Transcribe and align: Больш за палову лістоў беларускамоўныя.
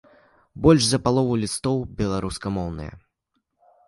Больш 0.63 0.85
за 0.91 0.99
палову 1.07 1.35
лістоў 1.43 1.77
беларускамоўныя. 1.99 2.93